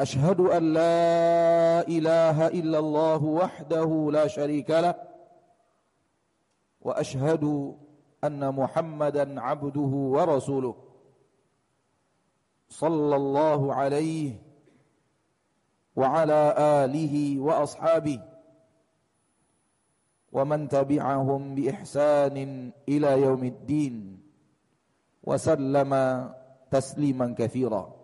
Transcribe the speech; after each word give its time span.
أشهد 0.00 0.40
أن 0.40 0.72
لا 0.72 1.00
إله 1.88 2.46
إلا 2.46 2.78
الله 2.78 3.24
وحده 3.24 4.10
لا 4.12 4.26
شريك 4.26 4.70
له 4.70 4.94
وأشهد 6.80 7.74
أن 8.24 8.54
محمدا 8.54 9.40
عبده 9.40 9.92
ورسوله 10.14 10.74
صلى 12.68 13.16
الله 13.16 13.74
عليه 13.74 14.42
وعلى 15.96 16.54
آله 16.58 17.40
وأصحابه 17.40 18.20
ومن 20.32 20.68
تبعهم 20.68 21.54
بإحسان 21.54 22.36
إلى 22.88 23.22
يوم 23.22 23.44
الدين 23.44 23.94
وسلم 25.22 25.92
تسليما 26.70 27.34
كثيرا. 27.38 28.03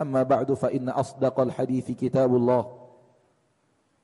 أما 0.00 0.22
بعد 0.22 0.52
فإن 0.52 0.88
أصدق 0.88 1.40
الحديث 1.40 1.90
كتاب 1.90 2.36
الله 2.36 2.88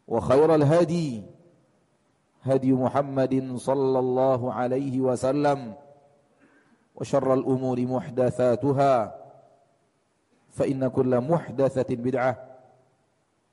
وخير 0.08 0.54
الهدي 0.54 1.22
هدي 2.42 2.72
محمد 2.72 3.56
صلى 3.56 3.98
الله 3.98 4.52
عليه 4.52 5.00
وسلم 5.00 5.74
وشر 6.94 7.34
الأمور 7.34 7.80
محدثاتها 7.80 9.16
فإن 10.50 10.88
كل 10.88 11.20
محدثة 11.20 11.96
بدعة 11.96 12.46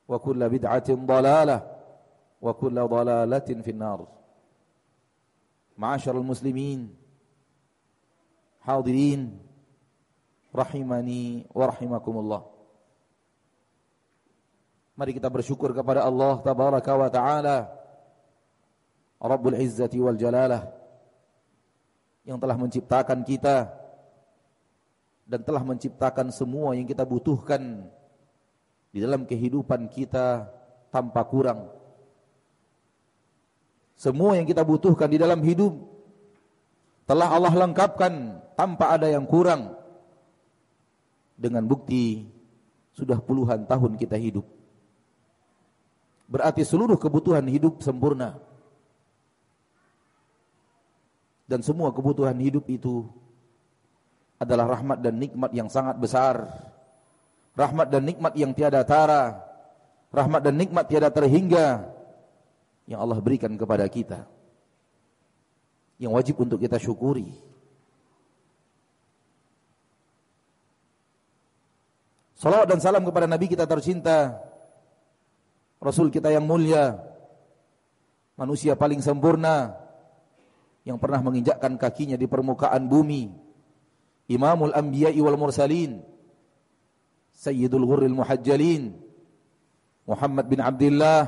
وكل 0.07 0.49
بدعة 0.49 0.89
ضلالة 0.89 1.77
وكل 2.41 2.87
ضلالة 2.87 3.39
في 3.39 3.71
النار. 3.71 4.07
معاشر 5.77 6.17
المسلمين 6.17 6.95
حاضرين 8.61 9.46
rahimani 10.57 11.45
wa 11.53 11.69
rahimakumullah. 11.69 12.41
Mari 14.97 15.13
kita 15.13 15.29
bersyukur 15.29 15.69
kepada 15.77 16.01
Allah 16.01 16.41
tabaraka 16.41 16.91
wa 16.97 17.09
taala 17.13 17.69
Rabbul 19.21 19.61
Izzati 19.61 20.01
wal 20.01 20.17
Jalalah 20.17 20.65
yang 22.25 22.41
telah 22.41 22.57
menciptakan 22.57 23.21
kita 23.21 23.69
dan 25.29 25.45
telah 25.45 25.61
menciptakan 25.61 26.33
semua 26.33 26.73
yang 26.73 26.89
kita 26.89 27.05
butuhkan 27.05 27.85
di 28.89 28.97
dalam 28.97 29.29
kehidupan 29.29 29.85
kita 29.93 30.49
tanpa 30.89 31.21
kurang. 31.29 31.69
Semua 33.93 34.33
yang 34.33 34.49
kita 34.49 34.65
butuhkan 34.65 35.09
di 35.09 35.21
dalam 35.21 35.45
hidup 35.45 35.77
telah 37.05 37.29
Allah 37.29 37.53
lengkapkan 37.53 38.41
tanpa 38.57 38.97
ada 38.97 39.09
yang 39.09 39.29
kurang 39.29 39.76
dengan 41.37 41.63
bukti 41.63 42.25
sudah 42.97 43.21
puluhan 43.21 43.69
tahun 43.69 43.93
kita 43.95 44.17
hidup. 44.17 44.43
Berarti 46.27 46.65
seluruh 46.65 46.99
kebutuhan 46.99 47.45
hidup 47.47 47.79
sempurna. 47.79 48.35
Dan 51.47 51.63
semua 51.63 51.95
kebutuhan 51.95 52.35
hidup 52.35 52.67
itu 52.67 53.07
adalah 54.35 54.75
rahmat 54.75 54.99
dan 54.99 55.15
nikmat 55.15 55.55
yang 55.55 55.71
sangat 55.71 55.95
besar. 55.95 56.43
Rahmat 57.55 57.87
dan 57.87 58.03
nikmat 58.03 58.35
yang 58.35 58.51
tiada 58.51 58.83
tara. 58.83 59.39
Rahmat 60.11 60.43
dan 60.43 60.59
nikmat 60.59 60.91
tiada 60.91 61.07
terhingga 61.07 61.87
yang 62.89 62.99
Allah 62.99 63.23
berikan 63.23 63.55
kepada 63.55 63.87
kita. 63.87 64.27
Yang 65.95 66.11
wajib 66.11 66.35
untuk 66.43 66.59
kita 66.59 66.75
syukuri. 66.75 67.31
Salawat 72.37 72.69
dan 72.69 72.77
salam 72.77 73.01
kepada 73.01 73.25
Nabi 73.25 73.49
kita 73.49 73.65
tercinta, 73.65 74.37
Rasul 75.81 76.13
kita 76.13 76.29
yang 76.29 76.45
mulia, 76.45 77.01
manusia 78.37 78.77
paling 78.77 79.01
sempurna. 79.01 79.73
Yang 80.85 81.03
pernah 81.03 81.19
menginjakkan 81.19 81.75
kakinya 81.75 82.15
di 82.15 82.31
permukaan 82.31 82.87
bumi, 82.87 83.27
Imamul 84.31 84.71
Anbiya'i 84.71 85.19
wal 85.19 85.35
Mursalin, 85.35 85.99
Sayyidul 87.35 87.83
Ghurril 87.83 88.15
Muhajjalin, 88.15 88.95
Muhammad 90.07 90.45
bin 90.47 90.63
Abdullah 90.63 91.27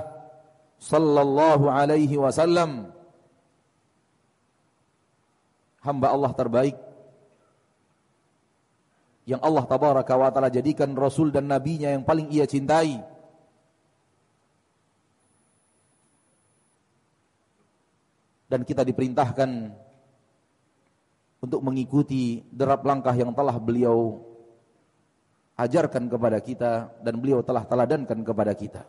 sallallahu 0.79 1.67
alaihi 1.67 2.15
wasallam, 2.15 2.95
hamba 5.83 6.07
Allah 6.07 6.31
terbaik 6.31 6.79
yang 9.29 9.38
Allah 9.45 9.62
tabaraka 9.69 10.17
wa 10.17 10.34
taala 10.34 10.50
jadikan 10.50 10.90
rasul 10.97 11.29
dan 11.29 11.45
nabinya 11.45 11.94
yang 11.94 12.01
paling 12.01 12.34
ia 12.34 12.50
cintai. 12.50 12.97
Dan 18.50 18.66
kita 18.66 18.81
diperintahkan 18.81 19.69
untuk 21.45 21.62
mengikuti 21.62 22.41
derap 22.50 22.81
langkah 22.81 23.13
yang 23.13 23.29
telah 23.38 23.53
beliau 23.62 24.25
ajarkan 25.53 26.09
kepada 26.09 26.41
kita 26.41 26.89
dan 27.06 27.13
beliau 27.22 27.45
telah 27.45 27.62
teladankan 27.69 28.25
kepada 28.25 28.57
kita. 28.57 28.81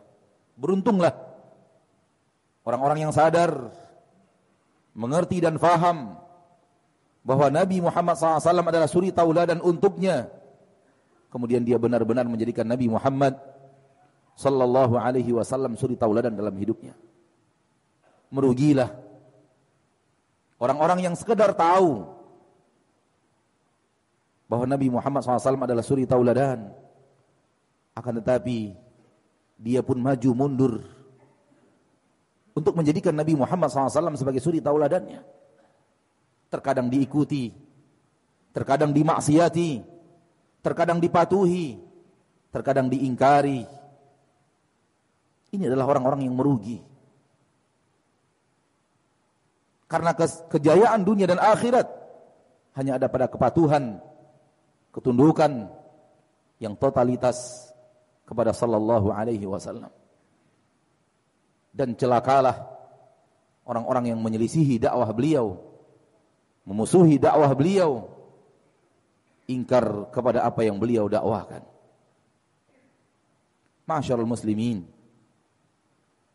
Beruntunglah 0.57 1.13
orang-orang 2.65 3.05
yang 3.05 3.13
sadar, 3.13 3.69
mengerti 4.97 5.37
dan 5.37 5.61
faham 5.61 6.17
bahwa 7.21 7.53
Nabi 7.53 7.77
Muhammad 7.79 8.17
SAW 8.17 8.41
adalah 8.41 8.89
suri 8.89 9.13
tauladan 9.13 9.61
untuknya. 9.61 10.40
Kemudian 11.31 11.63
dia 11.63 11.79
benar-benar 11.79 12.27
menjadikan 12.27 12.67
Nabi 12.67 12.91
Muhammad 12.91 13.39
sallallahu 14.35 14.99
alaihi 14.99 15.31
wasallam 15.31 15.79
suri 15.79 15.95
tauladan 15.95 16.35
dalam 16.35 16.51
hidupnya. 16.59 16.91
Merugilah 18.31 18.91
orang-orang 20.59 21.07
yang 21.07 21.15
sekedar 21.15 21.55
tahu 21.55 22.03
bahwa 24.51 24.67
Nabi 24.67 24.91
Muhammad 24.91 25.23
SAW 25.23 25.63
adalah 25.63 25.83
suri 25.83 26.03
tauladan. 26.03 26.75
Akan 27.95 28.19
tetapi 28.19 28.75
dia 29.55 29.79
pun 29.83 29.99
maju 29.99 30.31
mundur 30.35 30.73
untuk 32.51 32.75
menjadikan 32.75 33.15
Nabi 33.15 33.35
Muhammad 33.35 33.71
SAW 33.71 34.15
sebagai 34.19 34.43
suri 34.43 34.59
tauladannya 34.59 35.23
terkadang 36.51 36.91
diikuti, 36.91 37.55
terkadang 38.51 38.91
dimaksiati, 38.91 39.79
terkadang 40.61 41.01
dipatuhi, 41.01 41.81
terkadang 42.53 42.87
diingkari. 42.87 43.65
Ini 45.51 45.67
adalah 45.67 45.97
orang-orang 45.97 46.23
yang 46.25 46.37
merugi. 46.37 46.79
Karena 49.91 50.15
kejayaan 50.47 51.03
dunia 51.03 51.27
dan 51.27 51.43
akhirat 51.43 51.83
hanya 52.79 52.95
ada 52.95 53.11
pada 53.11 53.27
kepatuhan, 53.27 53.99
ketundukan 54.95 55.67
yang 56.63 56.79
totalitas 56.79 57.67
kepada 58.23 58.55
sallallahu 58.55 59.11
alaihi 59.11 59.43
wasallam. 59.43 59.91
Dan 61.75 61.99
celakalah 61.99 62.71
orang-orang 63.67 64.15
yang 64.15 64.19
menyelisihi 64.23 64.79
dakwah 64.79 65.11
beliau, 65.11 65.59
memusuhi 66.63 67.19
dakwah 67.19 67.51
beliau, 67.51 68.07
ingkar 69.51 70.07
kepada 70.15 70.47
apa 70.47 70.63
yang 70.63 70.79
beliau 70.79 71.11
dakwahkan. 71.11 71.61
Masyarul 73.83 74.29
muslimin, 74.29 74.87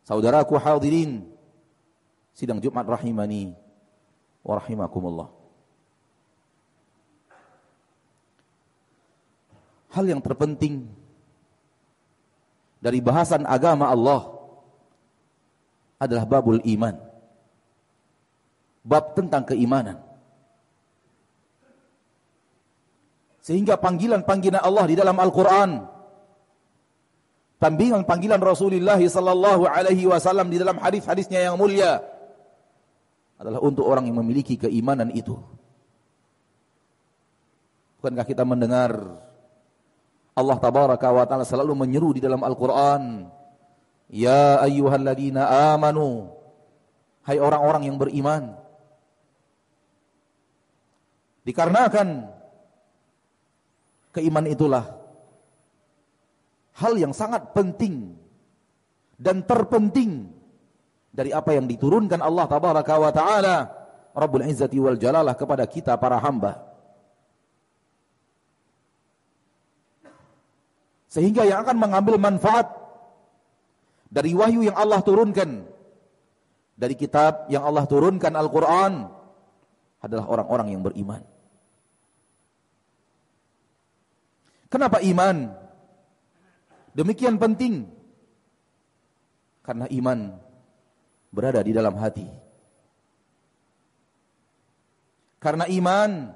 saudaraku 0.05 0.55
hadirin, 0.61 1.25
sidang 2.37 2.61
Jumat 2.61 2.85
rahimani 2.85 3.57
wa. 4.45 5.27
Hal 9.97 10.05
yang 10.05 10.21
terpenting 10.21 10.85
dari 12.77 13.01
bahasan 13.01 13.43
agama 13.49 13.89
Allah 13.89 14.29
adalah 15.97 16.23
babul 16.23 16.61
iman. 16.61 16.95
Bab 18.87 19.17
tentang 19.17 19.43
keimanan. 19.43 20.06
Sehingga 23.47 23.79
panggilan-panggilan 23.79 24.59
Allah 24.59 24.83
di 24.91 24.99
dalam 24.99 25.15
Al-Quran, 25.15 25.87
panggilan-panggilan 27.63 28.43
Rasulullah 28.43 28.99
sallallahu 28.99 29.63
alaihi 29.63 30.03
wasallam 30.03 30.51
di 30.51 30.59
dalam 30.59 30.75
hadis-hadisnya 30.75 31.47
yang 31.47 31.55
mulia 31.55 32.03
adalah 33.39 33.63
untuk 33.63 33.87
orang 33.87 34.03
yang 34.11 34.19
memiliki 34.19 34.59
keimanan 34.59 35.15
itu. 35.15 35.39
Bukankah 38.03 38.27
kita 38.27 38.43
mendengar 38.43 38.91
Allah 40.35 40.57
tabaraka 40.59 41.07
wa 41.07 41.23
taala 41.23 41.47
selalu 41.47 41.71
menyeru 41.71 42.19
di 42.19 42.19
dalam 42.19 42.43
Al-Qur'an, 42.43 43.31
"Ya 44.11 44.59
ayyuhalladzina 44.59 45.71
amanu" 45.71 46.35
Hai 47.27 47.43
orang-orang 47.43 47.91
yang 47.91 47.99
beriman. 47.99 48.55
Dikarenakan 51.43 52.36
keimanan 54.17 54.49
itulah 54.49 54.97
hal 56.81 56.97
yang 56.97 57.13
sangat 57.13 57.53
penting 57.53 58.17
dan 59.21 59.45
terpenting 59.45 60.33
dari 61.13 61.29
apa 61.33 61.53
yang 61.53 61.69
diturunkan 61.69 62.21
Allah 62.21 62.45
tabaraka 62.49 62.93
wa 62.97 63.11
taala 63.13 63.55
Rabbul 64.17 64.49
Izzati 64.49 64.81
wal 64.81 64.97
Jalalah 64.97 65.37
kepada 65.37 65.61
kita 65.69 65.93
para 66.01 66.17
hamba. 66.17 66.65
Sehingga 71.05 71.45
yang 71.45 71.61
akan 71.61 71.77
mengambil 71.77 72.17
manfaat 72.17 72.73
dari 74.09 74.33
wahyu 74.33 74.65
yang 74.65 74.77
Allah 74.77 75.01
turunkan 75.05 75.65
dari 76.73 76.93
kitab 76.97 77.45
yang 77.49 77.65
Allah 77.65 77.85
turunkan 77.85 78.33
Al-Qur'an 78.33 79.09
adalah 80.01 80.25
orang-orang 80.29 80.77
yang 80.77 80.81
beriman. 80.85 81.36
Kenapa 84.77 85.01
iman? 85.01 85.57
Demikian 86.93 87.41
penting. 87.41 87.89
Karena 89.65 89.89
iman 89.89 90.37
berada 91.33 91.65
di 91.65 91.73
dalam 91.73 91.97
hati. 91.97 92.29
Karena 95.41 95.65
iman 95.65 96.29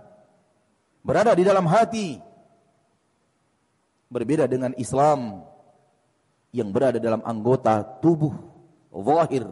berada 1.06 1.38
di 1.38 1.46
dalam 1.46 1.70
hati 1.70 2.18
Berbeda 4.10 4.50
dengan 4.50 4.74
Islam 4.74 5.46
yang 6.50 6.74
berada 6.74 6.98
dalam 6.98 7.22
anggota 7.22 7.86
tubuh 8.02 8.34
zahir. 8.90 9.46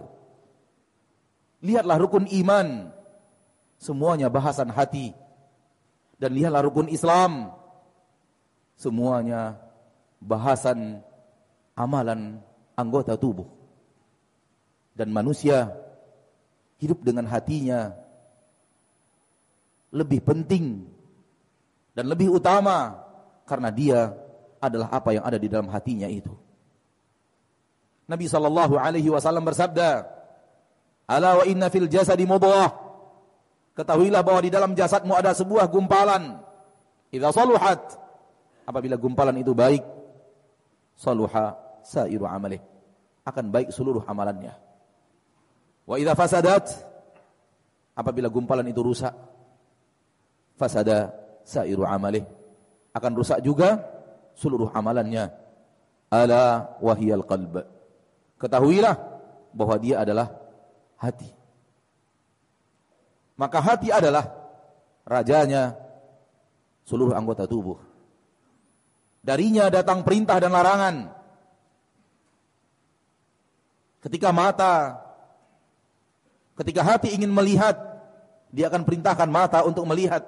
Lihatlah 1.62 1.96
rukun 1.96 2.26
iman 2.42 2.90
semuanya 3.78 4.34
bahasan 4.34 4.74
hati 4.74 5.14
dan 6.20 6.34
lihatlah 6.36 6.66
rukun 6.68 6.90
Islam 6.92 7.59
semuanya 8.80 9.60
bahasan 10.24 11.04
amalan 11.76 12.40
anggota 12.80 13.20
tubuh. 13.20 13.46
Dan 14.96 15.12
manusia 15.12 15.76
hidup 16.80 17.04
dengan 17.04 17.28
hatinya 17.28 17.92
lebih 19.92 20.24
penting 20.24 20.88
dan 21.92 22.08
lebih 22.08 22.32
utama 22.32 23.04
karena 23.44 23.70
dia 23.72 24.00
adalah 24.64 24.92
apa 24.92 25.16
yang 25.16 25.24
ada 25.28 25.36
di 25.36 25.48
dalam 25.52 25.68
hatinya 25.72 26.08
itu. 26.08 26.32
Nabi 28.08 28.26
sallallahu 28.28 28.76
alaihi 28.80 29.08
wasallam 29.12 29.46
bersabda, 29.48 30.08
"Ala 31.08 31.44
wa 31.44 31.44
inna 31.48 31.68
fil 31.72 31.88
jasadi 31.88 32.28
mudghah." 32.28 32.90
Ketahuilah 33.78 34.20
bahwa 34.26 34.42
di 34.44 34.52
dalam 34.52 34.76
jasadmu 34.76 35.16
ada 35.16 35.32
sebuah 35.32 35.72
gumpalan. 35.72 36.44
Idza 37.16 37.32
saluhat, 37.32 37.96
apabila 38.70 38.94
gumpalan 39.02 39.34
itu 39.42 39.58
baik, 39.58 39.82
saluha 40.94 41.58
sairu 41.82 42.30
amalih. 42.30 42.62
Akan 43.26 43.50
baik 43.50 43.74
seluruh 43.74 44.06
amalannya. 44.06 44.54
Wa 45.90 45.98
idza 45.98 46.14
fasadat, 46.14 46.70
apabila 47.98 48.30
gumpalan 48.30 48.70
itu 48.70 48.86
rusak, 48.86 49.10
fasada 50.54 51.10
sairu 51.42 51.82
amalih. 51.82 52.22
Akan 52.94 53.18
rusak 53.18 53.42
juga 53.42 53.82
seluruh 54.38 54.70
amalannya. 54.70 55.34
Ala 56.14 56.78
wahiyal 56.78 57.26
qalb. 57.26 57.66
Ketahuilah 58.38 58.96
bahwa 59.54 59.76
dia 59.82 60.02
adalah 60.02 60.30
hati. 60.98 61.30
Maka 63.38 63.62
hati 63.62 63.90
adalah 63.94 64.26
rajanya 65.06 65.78
seluruh 66.86 67.14
anggota 67.14 67.46
tubuh. 67.46 67.89
Darinya 69.20 69.68
datang 69.68 70.02
perintah 70.08 70.40
dan 70.40 70.56
larangan. 70.56 70.96
Ketika 74.00 74.32
mata, 74.32 74.96
ketika 76.56 76.82
hati 76.88 77.12
ingin 77.12 77.32
melihat, 77.32 77.76
dia 78.50 78.72
akan 78.72 78.88
perintahkan 78.88 79.28
mata 79.28 79.60
untuk 79.68 79.84
melihat. 79.84 80.24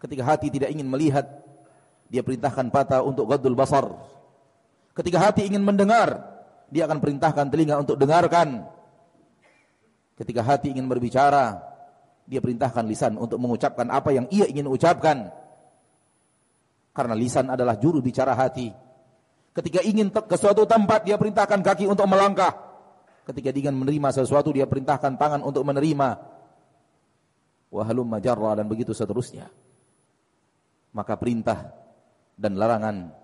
Ketika 0.00 0.24
hati 0.24 0.48
tidak 0.48 0.72
ingin 0.72 0.88
melihat, 0.88 1.28
dia 2.08 2.24
perintahkan 2.24 2.72
mata 2.72 3.04
untuk 3.04 3.28
gadul 3.28 3.52
basar. 3.52 3.84
Ketika 4.96 5.20
hati 5.20 5.44
ingin 5.44 5.60
mendengar, 5.60 6.24
dia 6.72 6.88
akan 6.88 6.98
perintahkan 6.98 7.46
telinga 7.52 7.76
untuk 7.78 8.00
dengarkan. 8.00 8.64
Ketika 10.16 10.40
hati 10.40 10.72
ingin 10.72 10.88
berbicara, 10.88 11.60
dia 12.24 12.40
perintahkan 12.40 12.84
lisan 12.88 13.18
untuk 13.20 13.36
mengucapkan 13.36 13.86
apa 13.92 14.10
yang 14.14 14.24
ia 14.32 14.48
ingin 14.48 14.66
ucapkan. 14.70 15.28
Karena 16.90 17.14
lisan 17.14 17.46
adalah 17.50 17.78
juru 17.78 18.02
bicara 18.02 18.34
hati. 18.34 18.70
Ketika 19.54 19.82
ingin 19.82 20.10
ke 20.10 20.36
suatu 20.38 20.66
tempat, 20.66 21.06
dia 21.06 21.18
perintahkan 21.18 21.62
kaki 21.62 21.86
untuk 21.86 22.06
melangkah. 22.06 22.54
Ketika 23.26 23.54
ingin 23.54 23.78
menerima 23.78 24.10
sesuatu, 24.10 24.50
dia 24.50 24.66
perintahkan 24.66 25.14
tangan 25.14 25.42
untuk 25.42 25.62
menerima. 25.62 26.18
Wahalum 27.70 28.06
majarra 28.06 28.58
dan 28.58 28.66
begitu 28.66 28.90
seterusnya. 28.90 29.46
Maka 30.90 31.14
perintah 31.14 31.70
dan 32.34 32.58
larangan 32.58 33.14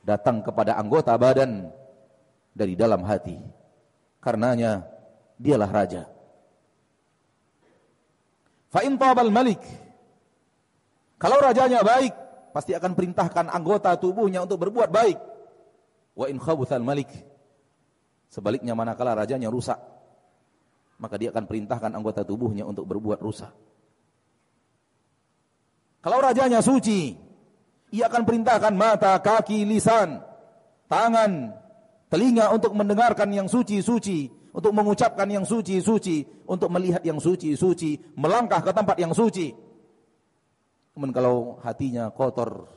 datang 0.00 0.40
kepada 0.40 0.80
anggota 0.80 1.12
badan 1.20 1.68
dari 2.56 2.72
dalam 2.72 3.04
hati. 3.04 3.36
Karenanya 4.24 4.80
dialah 5.36 5.68
raja. 5.68 6.08
Fa 8.72 8.80
in 8.80 8.96
tabal 8.96 9.28
malik 9.28 9.60
kalau 11.16 11.40
rajanya 11.40 11.80
baik, 11.80 12.12
pasti 12.56 12.72
akan 12.72 12.96
perintahkan 12.96 13.52
anggota 13.52 13.92
tubuhnya 14.00 14.40
untuk 14.48 14.64
berbuat 14.64 14.88
baik. 14.88 15.20
Wa 16.16 16.32
in 16.32 16.40
khabuthal 16.40 16.80
malik 16.80 17.12
sebaliknya 18.32 18.72
manakala 18.72 19.12
rajanya 19.12 19.52
rusak, 19.52 19.76
maka 20.96 21.20
dia 21.20 21.28
akan 21.36 21.44
perintahkan 21.44 21.92
anggota 21.92 22.24
tubuhnya 22.24 22.64
untuk 22.64 22.88
berbuat 22.88 23.20
rusak. 23.20 23.52
Kalau 26.00 26.16
rajanya 26.24 26.64
suci, 26.64 27.12
ia 27.92 28.08
akan 28.08 28.24
perintahkan 28.24 28.72
mata, 28.72 29.12
kaki, 29.20 29.68
lisan, 29.68 30.24
tangan, 30.88 31.52
telinga 32.08 32.56
untuk 32.56 32.72
mendengarkan 32.72 33.28
yang 33.36 33.52
suci-suci, 33.52 34.32
untuk 34.56 34.72
mengucapkan 34.72 35.28
yang 35.28 35.44
suci-suci, 35.44 36.48
untuk 36.48 36.72
melihat 36.72 37.04
yang 37.04 37.20
suci-suci, 37.20 38.16
melangkah 38.16 38.64
ke 38.64 38.72
tempat 38.72 38.96
yang 38.96 39.12
suci. 39.12 39.65
Kemudian 40.96 41.12
kalau 41.12 41.60
hatinya 41.60 42.08
kotor, 42.08 42.72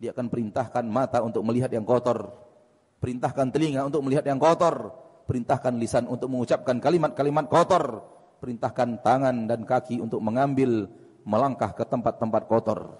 dia 0.00 0.16
akan 0.16 0.32
perintahkan 0.32 0.88
mata 0.88 1.20
untuk 1.20 1.44
melihat 1.44 1.68
yang 1.68 1.84
kotor, 1.84 2.32
perintahkan 2.96 3.52
telinga 3.52 3.84
untuk 3.84 4.00
melihat 4.00 4.24
yang 4.24 4.40
kotor, 4.40 4.88
perintahkan 5.28 5.76
lisan 5.76 6.08
untuk 6.08 6.32
mengucapkan 6.32 6.80
kalimat-kalimat 6.80 7.44
kotor, 7.52 8.00
perintahkan 8.40 9.04
tangan 9.04 9.44
dan 9.44 9.68
kaki 9.68 10.00
untuk 10.00 10.24
mengambil 10.24 10.88
melangkah 11.28 11.76
ke 11.76 11.84
tempat-tempat 11.84 12.48
kotor. 12.48 12.96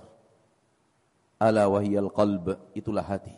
Ala 1.41 1.73
wahiyal 1.73 2.13
qalb, 2.13 2.61
itulah 2.77 3.01
hati. 3.01 3.33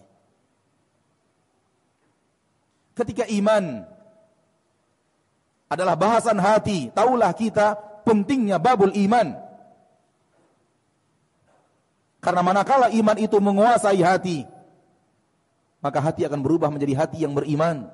Ketika 2.98 3.22
iman 3.30 3.86
adalah 5.70 5.94
bahasan 5.94 6.42
hati, 6.42 6.90
taulah 6.90 7.30
kita 7.30 7.78
pentingnya 8.02 8.58
babul 8.58 8.90
iman. 8.90 9.51
Karena 12.22 12.38
manakala 12.46 12.86
iman 12.94 13.18
itu 13.18 13.34
menguasai 13.42 13.98
hati, 13.98 14.46
maka 15.82 15.98
hati 15.98 16.22
akan 16.22 16.38
berubah 16.38 16.70
menjadi 16.70 16.94
hati 17.02 17.26
yang 17.26 17.34
beriman. 17.34 17.90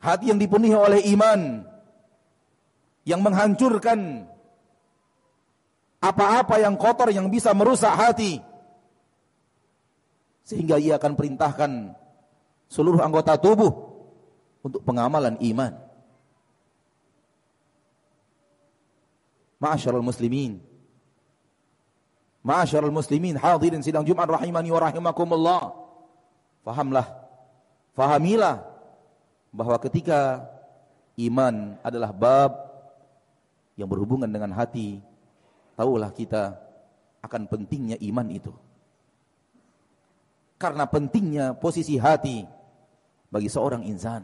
Hati 0.00 0.32
yang 0.32 0.40
dipenuhi 0.40 0.72
oleh 0.72 1.04
iman 1.12 1.68
yang 3.04 3.20
menghancurkan 3.20 4.24
apa-apa 6.00 6.64
yang 6.64 6.80
kotor 6.80 7.12
yang 7.12 7.28
bisa 7.28 7.52
merusak 7.52 7.92
hati 7.92 8.40
sehingga 10.46 10.78
ia 10.80 10.96
akan 10.96 11.12
perintahkan 11.12 11.92
seluruh 12.70 13.02
anggota 13.02 13.36
tubuh 13.36 13.72
untuk 14.64 14.80
pengamalan 14.86 15.36
iman. 15.42 15.74
Ma'asyiral 19.58 20.04
muslimin. 20.04 20.75
Ma'asyiral 22.46 22.94
muslimin 22.94 23.34
hadirin 23.34 23.82
sidang 23.82 24.06
Jumat 24.06 24.30
rahimani 24.30 24.70
wa 24.70 24.78
rahimakumullah. 24.78 25.74
Fahamlah, 26.62 27.06
fahamilah 27.98 28.62
bahwa 29.50 29.74
ketika 29.82 30.46
iman 31.18 31.74
adalah 31.82 32.14
bab 32.14 32.54
yang 33.74 33.90
berhubungan 33.90 34.30
dengan 34.30 34.54
hati, 34.54 35.02
tahulah 35.74 36.14
kita 36.14 36.54
akan 37.26 37.50
pentingnya 37.50 37.98
iman 38.14 38.30
itu. 38.30 38.54
Karena 40.54 40.86
pentingnya 40.86 41.58
posisi 41.58 41.98
hati 41.98 42.46
bagi 43.26 43.50
seorang 43.50 43.82
insan. 43.90 44.22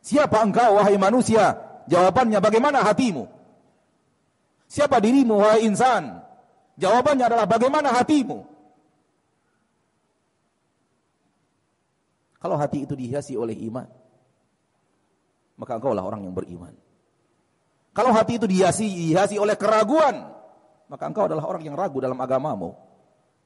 Siapa 0.00 0.40
engkau 0.40 0.80
wahai 0.80 0.96
manusia? 0.96 1.60
Jawabannya 1.92 2.40
bagaimana 2.40 2.80
hatimu? 2.80 3.28
Siapa 4.64 4.96
dirimu 4.96 5.44
wahai 5.44 5.68
insan? 5.68 6.23
Jawabannya 6.74 7.24
adalah 7.26 7.46
bagaimana 7.46 7.94
hatimu? 7.94 8.38
Kalau 12.44 12.60
hati 12.60 12.84
itu 12.84 12.92
dihiasi 12.92 13.40
oleh 13.40 13.56
iman, 13.72 13.88
maka 15.56 15.80
engkau 15.80 15.96
lah 15.96 16.04
orang 16.04 16.28
yang 16.28 16.36
beriman. 16.36 16.76
Kalau 17.94 18.12
hati 18.12 18.36
itu 18.36 18.44
dihiasi, 18.44 18.84
dihiasi 18.84 19.40
oleh 19.40 19.56
keraguan, 19.56 20.28
maka 20.90 21.08
engkau 21.08 21.24
adalah 21.24 21.46
orang 21.46 21.62
yang 21.64 21.78
ragu 21.78 22.02
dalam 22.02 22.18
agamamu. 22.20 22.76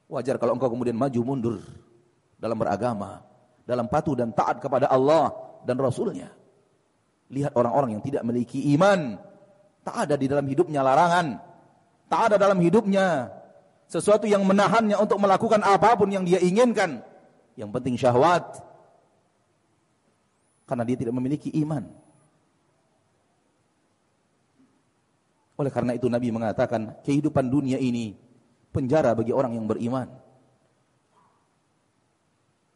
Wajar 0.09 0.41
kalau 0.41 0.57
engkau 0.57 0.73
kemudian 0.73 0.97
maju 0.97 1.21
mundur 1.21 1.57
dalam 2.41 2.57
beragama, 2.59 3.23
dalam 3.69 3.87
patuh 3.87 4.17
dan 4.17 4.33
taat 4.33 4.59
kepada 4.59 4.89
Allah 4.91 5.31
dan 5.63 5.77
Rasulnya. 5.77 6.33
Lihat 7.29 7.53
orang-orang 7.55 8.01
yang 8.01 8.03
tidak 8.03 8.25
memiliki 8.25 8.73
iman, 8.75 9.21
tak 9.85 10.09
ada 10.09 10.15
di 10.17 10.27
dalam 10.27 10.49
hidupnya 10.49 10.81
larangan, 10.81 11.39
tak 12.09 12.33
ada 12.33 12.37
dalam 12.41 12.59
hidupnya 12.61 13.33
sesuatu 13.88 14.29
yang 14.29 14.45
menahannya 14.45 14.97
untuk 15.00 15.17
melakukan 15.21 15.65
apa 15.65 15.97
pun 15.97 16.09
yang 16.12 16.25
dia 16.25 16.41
inginkan. 16.41 17.00
Yang 17.59 17.71
penting 17.75 17.95
syahwat, 17.99 18.69
karena 20.69 20.85
dia 20.85 20.97
tidak 21.00 21.17
memiliki 21.17 21.49
iman. 21.65 21.88
Oleh 25.59 25.73
karena 25.73 25.97
itu 25.97 26.07
Nabi 26.07 26.29
mengatakan 26.31 27.00
kehidupan 27.03 27.49
dunia 27.50 27.81
ini 27.81 28.15
penjara 28.71 29.17
bagi 29.17 29.33
orang 29.33 29.57
yang 29.57 29.67
beriman. 29.67 30.07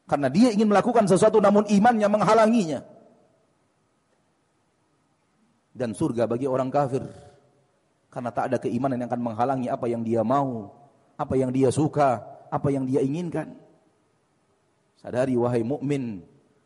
Karena 0.08 0.26
dia 0.32 0.50
ingin 0.50 0.66
melakukan 0.66 1.06
sesuatu 1.06 1.38
namun 1.38 1.68
imannya 1.68 2.08
menghalanginya. 2.08 2.80
Dan 5.72 5.94
surga 5.94 6.26
bagi 6.26 6.48
orang 6.48 6.72
kafir. 6.72 7.06
Karena 8.12 8.28
tak 8.28 8.52
ada 8.52 8.56
keimanan 8.60 9.00
yang 9.00 9.08
akan 9.08 9.22
menghalangi 9.32 9.72
apa 9.72 9.88
yang 9.88 10.04
dia 10.04 10.20
mau, 10.20 10.68
apa 11.16 11.32
yang 11.32 11.48
dia 11.48 11.72
suka, 11.72 12.20
apa 12.52 12.68
yang 12.68 12.84
dia 12.84 13.00
inginkan. 13.00 13.56
Sadari 15.00 15.32
wahai 15.34 15.64
mukmin, 15.64 16.20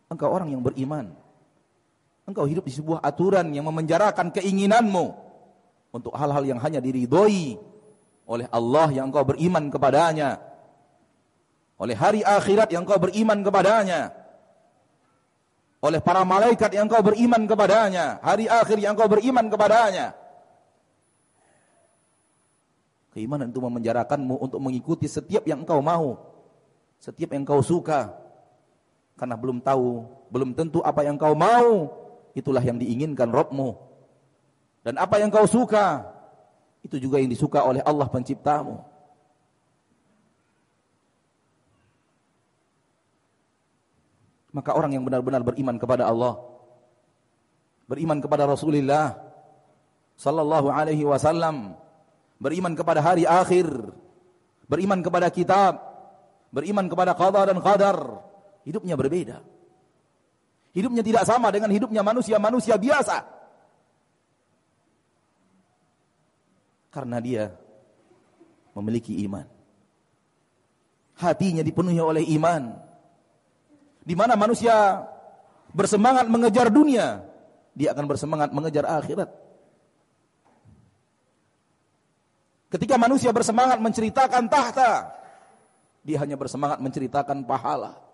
Engkau 0.07 0.31
orang 0.31 0.55
yang 0.55 0.63
beriman. 0.63 1.11
Engkau 2.27 2.47
hidup 2.47 2.67
di 2.67 2.75
sebuah 2.75 3.03
aturan 3.03 3.51
yang 3.55 3.67
memenjarakan 3.67 4.35
keinginanmu 4.35 5.15
untuk 5.95 6.15
hal-hal 6.15 6.43
yang 6.43 6.59
hanya 6.63 6.83
diridhoi 6.83 7.59
oleh 8.27 8.47
Allah 8.51 8.91
yang 8.91 9.11
engkau 9.11 9.23
beriman 9.23 9.71
kepadanya. 9.71 10.43
Oleh 11.79 11.95
hari 11.95 12.23
akhirat 12.27 12.71
yang 12.75 12.83
engkau 12.83 12.99
beriman 12.99 13.47
kepadanya. 13.47 14.11
Oleh 15.83 16.03
para 16.03 16.27
malaikat 16.27 16.75
yang 16.75 16.91
engkau 16.91 17.03
beriman 17.03 17.47
kepadanya. 17.47 18.19
Hari 18.23 18.51
akhir 18.51 18.79
yang 18.83 18.99
engkau 18.99 19.07
beriman 19.07 19.47
kepadanya. 19.47 20.19
Keimanan 23.17 23.49
itu 23.49 23.65
memenjarakanmu 23.65 24.37
untuk 24.45 24.61
mengikuti 24.61 25.09
setiap 25.09 25.49
yang 25.49 25.65
engkau 25.65 25.81
mau. 25.81 26.21
Setiap 27.01 27.33
yang 27.33 27.49
engkau 27.49 27.65
suka 27.65 28.13
karena 29.17 29.33
belum 29.41 29.65
tahu, 29.65 30.05
belum 30.29 30.53
tentu 30.53 30.85
apa 30.85 31.01
yang 31.01 31.17
kau 31.17 31.33
mau, 31.33 31.89
itulah 32.37 32.61
yang 32.61 32.77
diinginkan 32.77 33.33
Robmu. 33.33 33.73
Dan 34.85 35.01
apa 35.01 35.17
yang 35.17 35.33
kau 35.33 35.49
suka, 35.49 36.05
itu 36.85 37.01
juga 37.01 37.17
yang 37.17 37.33
disuka 37.33 37.65
oleh 37.65 37.81
Allah 37.89 38.05
penciptamu. 38.05 38.85
Maka 44.53 44.77
orang 44.77 44.93
yang 44.93 45.05
benar-benar 45.09 45.41
beriman 45.41 45.81
kepada 45.81 46.05
Allah, 46.05 46.37
beriman 47.89 48.21
kepada 48.21 48.45
Rasulullah 48.45 49.17
sallallahu 50.21 50.69
alaihi 50.69 51.09
wasallam, 51.09 51.81
beriman 52.39 52.73
kepada 52.77 53.01
hari 53.05 53.25
akhir, 53.29 53.69
beriman 54.69 55.01
kepada 55.01 55.29
kitab, 55.33 55.81
beriman 56.53 56.87
kepada 56.89 57.13
qada 57.17 57.49
dan 57.49 57.59
qadar, 57.61 58.27
Hidupnya 58.67 58.99
berbeda. 58.99 59.39
Hidupnya 60.75 61.07
tidak 61.07 61.23
sama 61.23 61.55
dengan 61.55 61.71
hidupnya 61.71 62.03
manusia-manusia 62.03 62.75
biasa. 62.75 63.23
Karena 66.91 67.23
dia 67.23 67.55
memiliki 68.75 69.23
iman. 69.23 69.47
Hatinya 71.17 71.63
dipenuhi 71.63 72.03
oleh 72.03 72.27
iman. 72.35 72.75
Di 74.03 74.19
mana 74.19 74.35
manusia 74.35 75.07
bersemangat 75.71 76.27
mengejar 76.27 76.69
dunia, 76.69 77.23
dia 77.73 77.95
akan 77.95 78.05
bersemangat 78.11 78.51
mengejar 78.51 78.85
akhirat. 78.85 79.31
Ketika 82.77 83.01
manusia 83.01 83.33
bersemangat 83.33 83.81
menceritakan 83.81 84.53
tahta, 84.53 85.17
dia 86.05 86.21
hanya 86.21 86.37
bersemangat 86.37 86.77
menceritakan 86.85 87.49
pahala. 87.49 88.07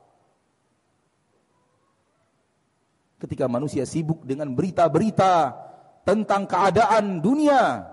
ketika 3.23 3.47
manusia 3.47 3.87
sibuk 3.87 4.27
dengan 4.27 4.51
berita-berita 4.51 5.55
tentang 6.03 6.43
keadaan 6.51 7.23
dunia, 7.23 7.87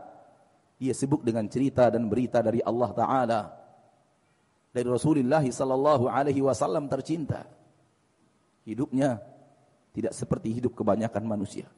dia 0.81 0.93
sibuk 0.97 1.21
dengan 1.21 1.45
cerita 1.45 1.93
dan 1.93 2.09
berita 2.09 2.41
dari 2.41 2.65
Allah 2.65 2.89
Taala, 2.97 3.41
dari 4.73 4.89
Rasulullah 4.89 5.45
Sallallahu 5.45 6.09
Alaihi 6.09 6.41
Wasallam 6.41 6.89
tercinta. 6.89 7.45
Hidupnya 8.65 9.21
tidak 9.93 10.17
seperti 10.17 10.49
hidup 10.49 10.73
kebanyakan 10.73 11.21
manusia. 11.29 11.69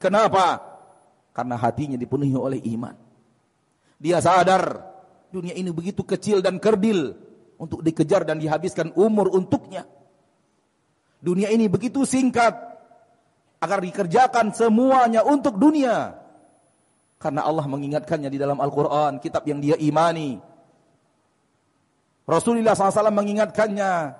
Kenapa? 0.00 0.64
Karena 1.36 1.60
hatinya 1.60 2.00
dipenuhi 2.00 2.32
oleh 2.32 2.64
iman. 2.72 2.96
Dia 3.98 4.22
sadar 4.22 4.86
dunia 5.34 5.52
ini 5.52 5.74
begitu 5.74 6.06
kecil 6.06 6.40
dan 6.40 6.62
kerdil 6.62 7.18
untuk 7.58 7.82
dikejar 7.82 8.22
dan 8.22 8.38
dihabiskan 8.38 8.94
umur 8.94 9.34
untuknya. 9.34 9.84
Dunia 11.18 11.50
ini 11.50 11.66
begitu 11.66 12.06
singkat 12.06 12.54
agar 13.58 13.82
dikerjakan 13.82 14.54
semuanya 14.54 15.26
untuk 15.26 15.58
dunia. 15.58 16.14
Karena 17.18 17.42
Allah 17.42 17.66
mengingatkannya 17.66 18.30
di 18.30 18.38
dalam 18.38 18.62
Al-Quran, 18.62 19.18
kitab 19.18 19.42
yang 19.50 19.58
dia 19.58 19.74
imani. 19.74 20.38
Rasulullah 22.22 22.78
SAW 22.78 23.10
mengingatkannya, 23.10 24.14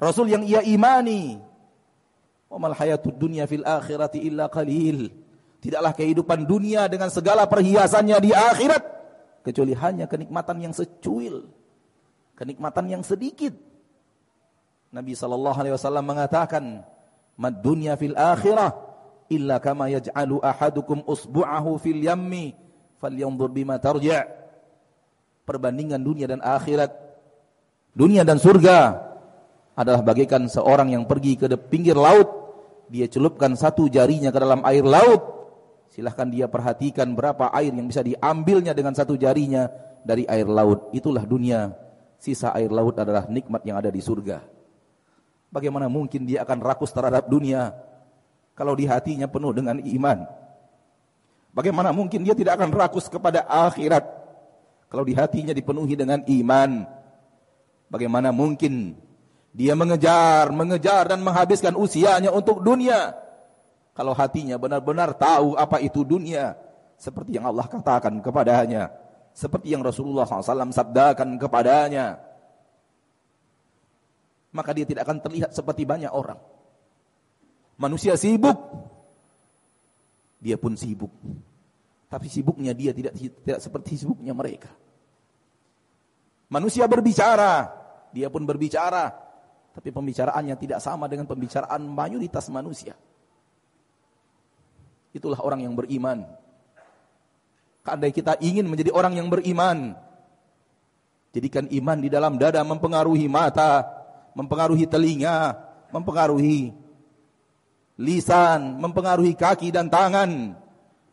Rasul 0.00 0.32
yang 0.32 0.40
ia 0.48 0.64
imani. 0.64 1.36
Wa 2.48 2.56
hayatud 2.72 3.20
dunya 3.20 3.44
fil 3.44 3.66
akhirati 3.68 4.24
illa 4.24 4.48
qalil. 4.48 5.12
Tidaklah 5.60 5.92
kehidupan 5.92 6.48
dunia 6.48 6.88
dengan 6.88 7.12
segala 7.12 7.44
perhiasannya 7.44 8.16
di 8.24 8.32
akhirat 8.32 8.93
kecuali 9.44 9.76
hanya 9.76 10.08
kenikmatan 10.08 10.56
yang 10.64 10.72
secuil, 10.72 11.44
kenikmatan 12.34 12.88
yang 12.88 13.02
sedikit. 13.04 13.52
Nabi 14.90 15.12
sallallahu 15.12 15.58
alaihi 15.60 15.74
wasallam 15.76 16.06
mengatakan, 16.08 16.80
"Mad 17.36 17.60
dunya 17.60 17.94
fil 18.00 18.16
akhirah 18.16 18.72
illa 19.28 19.60
kama 19.60 19.92
yaj'alu 19.92 20.40
ahadukum 20.40 21.04
usbu'ahu 21.04 21.76
fil 21.76 22.00
yammi 22.00 22.56
falyanzur 22.98 23.52
bima 23.52 23.76
tarja' 23.76 24.24
perbandingan 25.44 26.00
dunia 26.00 26.24
dan 26.24 26.40
akhirat 26.40 26.90
dunia 27.92 28.24
dan 28.24 28.40
surga 28.40 28.96
adalah 29.76 30.00
bagaikan 30.00 30.48
seorang 30.48 30.96
yang 30.96 31.04
pergi 31.04 31.36
ke 31.36 31.46
pinggir 31.68 31.94
laut 31.94 32.26
dia 32.88 33.08
celupkan 33.08 33.52
satu 33.56 33.88
jarinya 33.88 34.32
ke 34.32 34.38
dalam 34.40 34.64
air 34.64 34.84
laut 34.84 35.33
silahkan 35.94 36.26
dia 36.26 36.50
perhatikan 36.50 37.14
berapa 37.14 37.54
air 37.54 37.70
yang 37.70 37.86
bisa 37.86 38.02
diambilnya 38.02 38.74
dengan 38.74 38.98
satu 38.98 39.14
jarinya 39.14 39.70
dari 40.02 40.26
air 40.26 40.50
laut 40.50 40.90
itulah 40.90 41.22
dunia 41.22 41.70
sisa 42.18 42.50
air 42.50 42.74
laut 42.74 42.98
adalah 42.98 43.30
nikmat 43.30 43.62
yang 43.62 43.78
ada 43.78 43.94
di 43.94 44.02
surga 44.02 44.42
bagaimana 45.54 45.86
mungkin 45.86 46.26
dia 46.26 46.42
akan 46.42 46.58
rakus 46.58 46.90
terhadap 46.90 47.30
dunia 47.30 47.70
kalau 48.54 48.78
di 48.78 48.86
hatinya 48.86 49.26
penuh 49.26 49.50
dengan 49.50 49.82
iman. 49.82 50.18
Bagaimana 51.54 51.94
mungkin 51.94 52.26
dia 52.26 52.34
tidak 52.34 52.58
akan 52.58 52.70
rakus 52.74 53.06
kepada 53.06 53.46
akhirat 53.46 54.02
kalau 54.90 55.06
di 55.06 55.14
hatinya 55.14 55.54
dipenuhi 55.54 55.94
dengan 55.94 56.22
iman? 56.26 56.86
Bagaimana 57.90 58.34
mungkin 58.34 58.98
dia 59.54 59.78
mengejar, 59.78 60.50
mengejar 60.50 61.14
dan 61.14 61.22
menghabiskan 61.22 61.78
usianya 61.78 62.34
untuk 62.34 62.58
dunia 62.58 63.14
kalau 63.94 64.10
hatinya 64.10 64.58
benar-benar 64.58 65.14
tahu 65.14 65.54
apa 65.54 65.78
itu 65.78 66.02
dunia 66.02 66.58
seperti 66.98 67.38
yang 67.38 67.46
Allah 67.46 67.66
katakan 67.70 68.18
kepadanya, 68.18 68.90
seperti 69.30 69.70
yang 69.70 69.86
Rasulullah 69.86 70.26
SAW 70.26 70.74
sabdakan 70.74 71.38
kepadanya. 71.38 72.18
Maka 74.54 74.70
dia 74.70 74.86
tidak 74.86 75.06
akan 75.06 75.18
terlihat 75.18 75.50
seperti 75.50 75.82
banyak 75.82 76.10
orang. 76.10 76.38
Manusia 77.74 78.14
sibuk. 78.14 78.54
Dia 80.38 80.54
pun 80.54 80.78
sibuk. 80.78 81.10
Tapi 82.06 82.30
sibuknya 82.30 82.70
dia 82.70 82.94
tidak 82.94 83.18
tidak 83.18 83.58
seperti 83.58 83.98
sibuknya 83.98 84.30
mereka. 84.30 84.70
Manusia 86.46 86.86
berbicara, 86.86 87.66
dia 88.14 88.30
pun 88.30 88.46
berbicara, 88.46 89.10
tapi 89.74 89.90
pembicaraannya 89.90 90.54
tidak 90.54 90.78
sama 90.78 91.10
dengan 91.10 91.26
pembicaraan 91.26 91.82
mayoritas 91.82 92.46
manusia. 92.54 92.94
Itulah 95.14 95.38
orang 95.38 95.62
yang 95.62 95.78
beriman. 95.78 96.26
Andai 97.86 98.10
kita 98.10 98.34
ingin 98.42 98.66
menjadi 98.66 98.90
orang 98.90 99.14
yang 99.14 99.30
beriman, 99.30 99.94
jadikan 101.30 101.70
iman 101.70 101.98
di 102.02 102.08
dalam 102.10 102.34
dada 102.34 102.64
mempengaruhi 102.66 103.30
mata, 103.30 103.86
mempengaruhi 104.34 104.90
telinga, 104.90 105.54
mempengaruhi 105.94 106.74
lisan, 108.00 108.82
mempengaruhi 108.82 109.38
kaki 109.38 109.70
dan 109.70 109.86
tangan. 109.86 110.58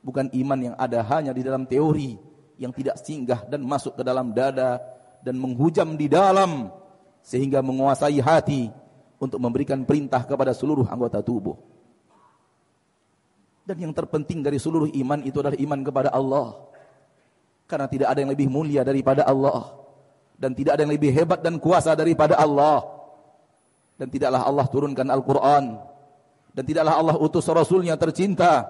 Bukan 0.02 0.34
iman 0.34 0.74
yang 0.74 0.76
ada 0.82 1.06
hanya 1.14 1.30
di 1.30 1.46
dalam 1.46 1.70
teori, 1.70 2.18
yang 2.58 2.74
tidak 2.74 2.98
singgah 3.06 3.46
dan 3.46 3.62
masuk 3.62 3.94
ke 3.94 4.02
dalam 4.02 4.34
dada 4.34 4.82
dan 5.22 5.38
menghujam 5.38 5.94
di 5.94 6.10
dalam 6.10 6.74
sehingga 7.22 7.62
menguasai 7.62 8.18
hati 8.18 8.74
untuk 9.22 9.38
memberikan 9.38 9.86
perintah 9.86 10.26
kepada 10.26 10.58
seluruh 10.58 10.90
anggota 10.90 11.22
tubuh. 11.22 11.54
Dan 13.72 13.88
yang 13.88 13.96
terpenting 13.96 14.44
dari 14.44 14.60
seluruh 14.60 14.92
iman 14.92 15.24
itu 15.24 15.40
adalah 15.40 15.56
iman 15.56 15.80
kepada 15.80 16.12
Allah. 16.12 16.60
Karena 17.72 17.88
tidak 17.88 18.12
ada 18.12 18.20
yang 18.20 18.36
lebih 18.36 18.52
mulia 18.52 18.84
daripada 18.84 19.24
Allah. 19.24 19.80
Dan 20.36 20.52
tidak 20.52 20.76
ada 20.76 20.84
yang 20.84 20.92
lebih 20.92 21.08
hebat 21.16 21.40
dan 21.40 21.56
kuasa 21.56 21.96
daripada 21.96 22.36
Allah. 22.36 22.84
Dan 23.96 24.12
tidaklah 24.12 24.44
Allah 24.44 24.68
turunkan 24.68 25.08
Al-Qur'an. 25.08 25.80
Dan 26.52 26.64
tidaklah 26.68 27.00
Allah 27.00 27.16
utus 27.16 27.48
Rasulnya 27.48 27.96
tercinta. 27.96 28.68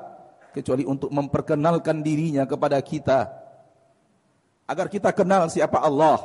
Kecuali 0.54 0.86
untuk 0.86 1.10
memperkenalkan 1.10 2.06
dirinya 2.06 2.46
kepada 2.46 2.78
kita. 2.78 3.26
Agar 4.70 4.86
kita 4.86 5.10
kenal 5.18 5.50
siapa 5.50 5.82
Allah. 5.82 6.22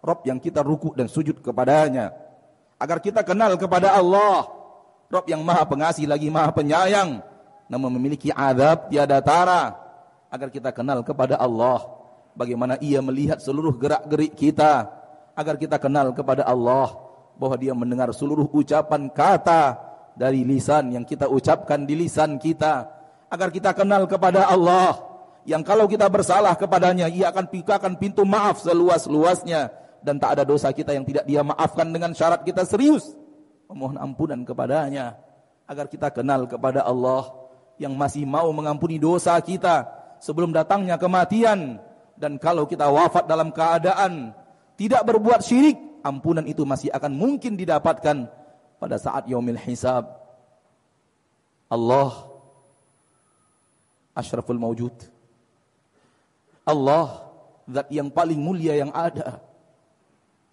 Rob 0.00 0.24
yang 0.24 0.40
kita 0.40 0.64
ruku 0.64 0.96
dan 0.96 1.12
sujud 1.12 1.44
kepadanya. 1.44 2.16
Agar 2.80 3.04
kita 3.04 3.20
kenal 3.20 3.52
kepada 3.60 3.92
Allah. 3.92 4.48
Rob 5.12 5.28
yang 5.28 5.44
maha 5.44 5.68
pengasih 5.68 6.08
lagi 6.08 6.32
maha 6.32 6.48
penyayang 6.56 7.33
namun 7.68 7.96
memiliki 7.96 8.28
adab 8.32 8.92
tiada 8.92 9.20
tara. 9.24 9.76
Agar 10.28 10.50
kita 10.50 10.74
kenal 10.74 11.00
kepada 11.06 11.38
Allah. 11.38 11.80
Bagaimana 12.34 12.74
ia 12.82 12.98
melihat 12.98 13.38
seluruh 13.38 13.78
gerak-gerik 13.78 14.34
kita. 14.34 14.90
Agar 15.38 15.56
kita 15.56 15.78
kenal 15.78 16.10
kepada 16.12 16.44
Allah. 16.44 16.92
Bahwa 17.38 17.56
dia 17.58 17.72
mendengar 17.74 18.10
seluruh 18.14 18.46
ucapan 18.50 19.10
kata 19.10 19.78
dari 20.14 20.46
lisan 20.46 20.94
yang 20.94 21.04
kita 21.06 21.30
ucapkan 21.30 21.86
di 21.86 21.94
lisan 21.94 22.36
kita. 22.36 22.90
Agar 23.30 23.50
kita 23.50 23.72
kenal 23.72 24.04
kepada 24.10 24.50
Allah. 24.50 24.98
Yang 25.44 25.62
kalau 25.66 25.86
kita 25.86 26.08
bersalah 26.08 26.56
kepadanya 26.56 27.06
ia 27.10 27.28
akan 27.28 27.46
bukakan 27.48 27.92
pintu 27.96 28.26
maaf 28.26 28.60
seluas-luasnya. 28.62 29.70
Dan 30.04 30.20
tak 30.20 30.36
ada 30.36 30.44
dosa 30.44 30.68
kita 30.68 30.92
yang 30.92 31.06
tidak 31.06 31.24
dia 31.24 31.40
maafkan 31.40 31.88
dengan 31.88 32.12
syarat 32.12 32.44
kita 32.44 32.66
serius. 32.68 33.16
Memohon 33.72 33.96
ampunan 33.96 34.42
kepadanya. 34.44 35.16
Agar 35.64 35.88
kita 35.88 36.12
kenal 36.12 36.44
kepada 36.44 36.84
Allah 36.84 37.43
yang 37.78 37.94
masih 37.94 38.22
mau 38.24 38.50
mengampuni 38.54 38.98
dosa 39.02 39.34
kita 39.42 39.86
sebelum 40.22 40.54
datangnya 40.54 40.98
kematian. 40.98 41.82
Dan 42.14 42.38
kalau 42.38 42.64
kita 42.64 42.86
wafat 42.86 43.26
dalam 43.26 43.50
keadaan 43.50 44.30
tidak 44.78 45.02
berbuat 45.02 45.42
syirik 45.42 45.76
ampunan 46.06 46.46
itu 46.46 46.62
masih 46.62 46.94
akan 46.94 47.10
mungkin 47.10 47.58
didapatkan 47.58 48.30
pada 48.78 48.96
saat 49.00 49.26
yaumil 49.26 49.58
hisab. 49.58 50.06
Allah 51.66 52.30
asyraful 54.14 54.60
mawjud. 54.60 54.94
Allah 56.64 57.26
zat 57.66 57.90
yang 57.90 58.08
paling 58.14 58.38
mulia 58.38 58.78
yang 58.78 58.94
ada. 58.94 59.42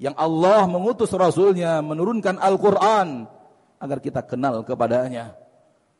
Yang 0.01 0.17
Allah 0.17 0.65
mengutus 0.65 1.13
rasulnya 1.13 1.77
menurunkan 1.85 2.41
Al-Quran 2.41 3.29
agar 3.77 3.97
kita 4.01 4.25
kenal 4.25 4.65
kepadanya 4.65 5.37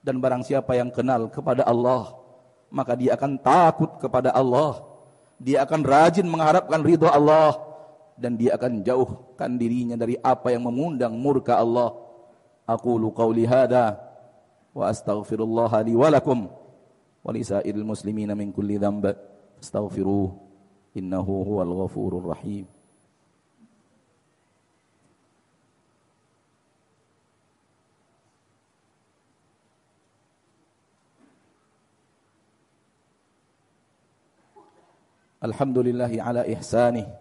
dan 0.02 0.18
barang 0.18 0.42
siapa 0.42 0.74
yang 0.74 0.90
kenal 0.90 1.30
kepada 1.30 1.62
Allah, 1.62 2.18
maka 2.74 2.98
dia 2.98 3.14
akan 3.14 3.38
takut 3.38 4.02
kepada 4.02 4.34
Allah. 4.34 4.82
Dia 5.38 5.62
akan 5.62 5.82
rajin 5.86 6.26
mengharapkan 6.26 6.82
ridho 6.82 7.06
Allah. 7.06 7.54
Dan 8.18 8.38
dia 8.38 8.58
akan 8.58 8.86
jauhkan 8.86 9.58
dirinya 9.58 9.98
dari 9.98 10.18
apa 10.22 10.54
yang 10.54 10.66
mengundang 10.66 11.14
murka 11.18 11.58
Allah. 11.58 11.94
Aku 12.66 12.98
qawli 13.14 13.46
hadha 13.50 13.98
wa 14.72 14.88
astaghfirullah 14.90 15.74
li 15.84 15.98
walakum 15.98 16.48
wa 17.26 17.30
lisairil 17.34 17.86
muslimina 17.86 18.38
min 18.38 18.54
kulli 18.54 18.78
dhanb. 18.78 19.06
Astaghfiruh 19.62 20.34
innahu 20.98 21.46
huwal 21.46 21.86
ghafurur 21.86 22.34
rahim. 22.34 22.66
الحمد 35.42 35.78
لله 35.78 36.22
على 36.22 36.54
إحسانه 36.54 37.18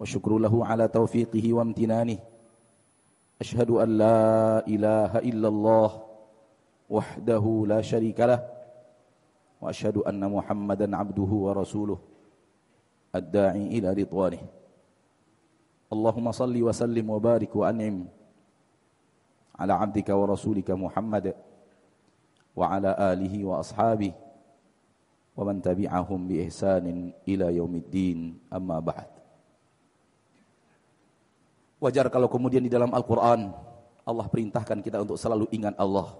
وشكر 0.00 0.38
له 0.38 0.66
على 0.66 0.88
توفيقه 0.88 1.52
وامتنانه. 1.52 2.18
أشهد 3.40 3.70
أن 3.70 3.88
لا 3.98 4.66
إله 4.66 5.18
إلا 5.18 5.48
الله 5.48 5.90
وحده 6.90 7.64
لا 7.68 7.80
شريك 7.80 8.20
له 8.20 8.40
وأشهد 9.60 9.96
أن 10.08 10.32
محمدا 10.32 10.96
عبده 10.96 11.30
ورسوله 11.46 11.98
الداعي 13.14 13.66
إلى 13.76 13.92
رضوانه. 13.92 14.40
اللهم 15.92 16.32
صل 16.32 16.62
وسلم 16.62 17.10
وبارك 17.10 17.56
وأنعم 17.56 18.08
على 19.58 19.72
عبدك 19.72 20.08
ورسولك 20.08 20.70
محمد 20.70 21.34
وعلى 22.56 22.90
آله 23.12 23.44
وأصحابه 23.44 24.12
wa 25.34 25.46
tabi'ahum 25.54 26.26
bi 26.26 26.42
ihsanin 26.46 27.14
ila 27.24 27.48
yaumiddin 27.48 28.36
amma. 28.50 28.82
Wajar 31.80 32.12
kalau 32.12 32.28
kemudian 32.28 32.60
di 32.60 32.68
dalam 32.68 32.92
Al-Qur'an 32.92 33.56
Allah 34.04 34.26
perintahkan 34.28 34.84
kita 34.84 35.00
untuk 35.00 35.16
selalu 35.16 35.48
ingat 35.54 35.72
Allah. 35.80 36.12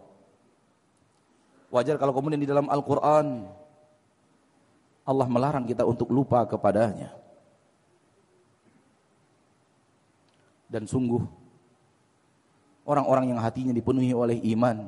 Wajar 1.68 2.00
kalau 2.00 2.16
kemudian 2.16 2.40
di 2.40 2.48
dalam 2.48 2.66
Al-Qur'an 2.72 3.44
Allah 5.04 5.26
melarang 5.28 5.68
kita 5.68 5.84
untuk 5.84 6.08
lupa 6.08 6.46
kepadanya. 6.48 7.12
Dan 10.70 10.86
sungguh 10.86 11.20
orang-orang 12.86 13.34
yang 13.34 13.40
hatinya 13.42 13.74
dipenuhi 13.74 14.14
oleh 14.14 14.38
iman 14.54 14.86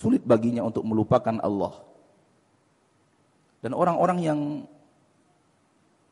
sulit 0.00 0.24
baginya 0.24 0.64
untuk 0.64 0.80
melupakan 0.84 1.36
Allah 1.44 1.87
dan 3.58 3.74
orang-orang 3.74 4.18
yang 4.22 4.40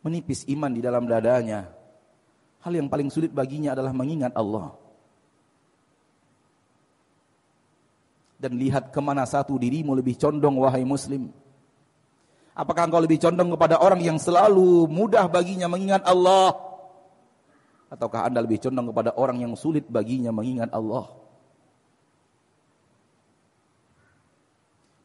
menipis 0.03 0.47
iman 0.51 0.71
di 0.71 0.83
dalam 0.83 1.07
dadanya 1.07 1.71
hal 2.67 2.75
yang 2.75 2.91
paling 2.91 3.07
sulit 3.07 3.31
baginya 3.31 3.79
adalah 3.79 3.95
mengingat 3.95 4.35
Allah. 4.35 4.75
Dan 8.37 8.59
lihat 8.59 8.91
ke 8.91 9.01
mana 9.01 9.23
satu 9.23 9.55
dirimu 9.55 9.95
lebih 9.95 10.19
condong 10.19 10.59
wahai 10.59 10.83
muslim. 10.83 11.31
Apakah 12.57 12.91
engkau 12.91 12.99
lebih 12.99 13.23
condong 13.23 13.55
kepada 13.55 13.79
orang 13.79 14.03
yang 14.03 14.19
selalu 14.19 14.91
mudah 14.91 15.31
baginya 15.31 15.71
mengingat 15.71 16.03
Allah? 16.03 16.57
Ataukah 17.87 18.27
anda 18.27 18.43
lebih 18.43 18.59
condong 18.59 18.91
kepada 18.91 19.15
orang 19.15 19.47
yang 19.47 19.55
sulit 19.55 19.87
baginya 19.87 20.35
mengingat 20.35 20.75
Allah? 20.75 21.07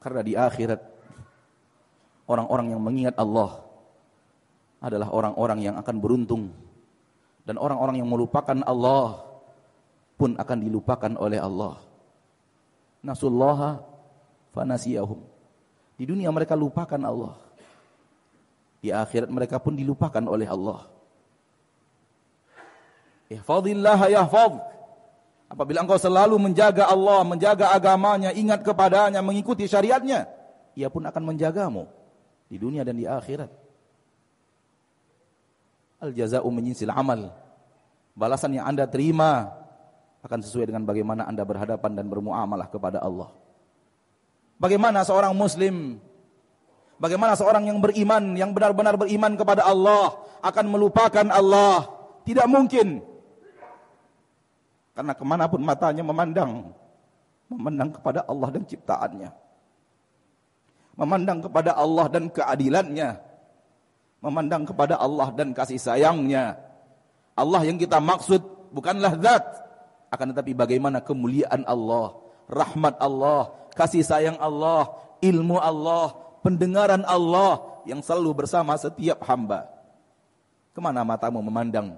Karena 0.02 0.22
di 0.26 0.34
akhirat, 0.34 0.82
orang-orang 2.32 2.72
yang 2.72 2.80
mengingat 2.80 3.16
Allah 3.20 3.60
adalah 4.80 5.12
orang-orang 5.12 5.60
yang 5.68 5.76
akan 5.76 5.96
beruntung. 6.00 6.56
Dan 7.44 7.60
orang-orang 7.60 8.00
yang 8.00 8.08
melupakan 8.08 8.56
Allah 8.64 9.20
pun 10.16 10.40
akan 10.40 10.58
dilupakan 10.64 11.12
oleh 11.20 11.42
Allah. 11.42 11.76
Nasullaha 13.04 13.84
fanasiyahum. 14.56 15.20
Di 16.00 16.08
dunia 16.08 16.32
mereka 16.32 16.56
lupakan 16.56 17.02
Allah. 17.02 17.36
Di 18.82 18.90
akhirat 18.90 19.30
mereka 19.30 19.62
pun 19.62 19.76
dilupakan 19.76 20.24
oleh 20.26 20.48
Allah. 20.48 20.88
Ihfadillah 23.30 24.00
yahfad. 24.10 24.54
Apabila 25.52 25.84
engkau 25.84 26.00
selalu 26.00 26.40
menjaga 26.40 26.88
Allah, 26.88 27.28
menjaga 27.28 27.76
agamanya, 27.76 28.32
ingat 28.32 28.64
kepadanya, 28.64 29.20
mengikuti 29.20 29.68
syariatnya, 29.68 30.24
ia 30.80 30.88
pun 30.88 31.04
akan 31.04 31.24
menjagamu 31.28 32.01
di 32.52 32.60
dunia 32.60 32.84
dan 32.84 33.00
di 33.00 33.08
akhirat. 33.08 33.48
Al 36.04 36.12
jaza'u 36.12 36.50
menyinsil 36.52 36.92
amal. 36.92 37.32
Balasan 38.12 38.60
yang 38.60 38.68
Anda 38.68 38.92
terima 38.92 39.48
akan 40.20 40.44
sesuai 40.44 40.68
dengan 40.68 40.84
bagaimana 40.84 41.24
Anda 41.24 41.48
berhadapan 41.48 41.96
dan 41.96 42.12
bermuamalah 42.12 42.68
kepada 42.68 43.00
Allah. 43.00 43.32
Bagaimana 44.60 45.08
seorang 45.08 45.32
muslim 45.32 46.04
Bagaimana 47.02 47.34
seorang 47.34 47.66
yang 47.66 47.82
beriman, 47.82 48.38
yang 48.38 48.54
benar-benar 48.54 48.94
beriman 48.94 49.34
kepada 49.34 49.66
Allah 49.66 50.22
akan 50.46 50.66
melupakan 50.70 51.26
Allah? 51.34 51.90
Tidak 52.22 52.46
mungkin. 52.46 53.02
Karena 54.94 55.18
ke 55.18 55.26
mana 55.26 55.50
pun 55.50 55.66
matanya 55.66 56.06
memandang, 56.06 56.70
memandang 57.50 57.90
kepada 57.98 58.22
Allah 58.30 58.54
dan 58.54 58.70
ciptaannya. 58.70 59.34
Memandang 61.02 61.42
kepada 61.42 61.74
Allah 61.74 62.06
dan 62.14 62.30
keadilannya. 62.30 63.18
Memandang 64.22 64.70
kepada 64.70 65.02
Allah 65.02 65.34
dan 65.34 65.50
kasih 65.50 65.82
sayangnya. 65.82 66.62
Allah 67.34 67.66
yang 67.66 67.82
kita 67.82 67.98
maksud 67.98 68.38
bukanlah 68.70 69.18
zat. 69.18 69.42
Akan 70.14 70.30
tetapi 70.30 70.54
bagaimana 70.54 71.02
kemuliaan 71.02 71.66
Allah, 71.66 72.14
rahmat 72.46 73.02
Allah, 73.02 73.50
kasih 73.74 74.06
sayang 74.06 74.38
Allah, 74.38 74.94
ilmu 75.26 75.58
Allah, 75.58 76.14
pendengaran 76.46 77.02
Allah 77.10 77.82
yang 77.90 78.06
selalu 78.06 78.46
bersama 78.46 78.78
setiap 78.78 79.26
hamba. 79.26 79.66
Ke 80.70 80.80
mana 80.84 81.02
matamu 81.02 81.42
memandang? 81.42 81.98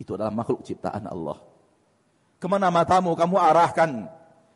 Itu 0.00 0.16
adalah 0.16 0.32
makhluk 0.32 0.64
ciptaan 0.64 1.04
Allah. 1.04 1.44
Ke 2.40 2.48
mana 2.48 2.72
matamu 2.72 3.12
kamu 3.12 3.36
arahkan? 3.36 4.08